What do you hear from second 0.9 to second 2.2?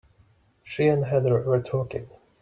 Heather were talking.